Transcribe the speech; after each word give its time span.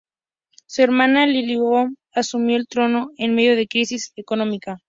Su 0.65 0.81
hermana 0.81 1.27
Liliʻuokalani 1.27 1.95
asumió 2.13 2.57
el 2.57 2.65
trono 2.67 3.11
en 3.17 3.35
medio 3.35 3.51
de 3.51 3.57
una 3.61 3.67
crisis 3.67 4.13
económica. 4.15 4.79